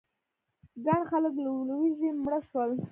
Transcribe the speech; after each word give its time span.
ګڼ 0.85 1.01
خلک 1.11 1.33
له 1.43 1.51
لوږې 1.67 2.09
مړه 2.23 2.39
شول. 2.49 2.71